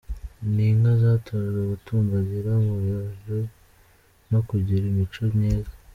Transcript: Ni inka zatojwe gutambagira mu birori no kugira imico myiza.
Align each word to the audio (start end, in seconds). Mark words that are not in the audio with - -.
Ni 0.53 0.65
inka 0.71 0.91
zatojwe 1.01 1.59
gutambagira 1.71 2.51
mu 2.65 2.73
birori 2.83 3.41
no 4.31 4.39
kugira 4.47 4.83
imico 4.91 5.21
myiza. 5.35 5.73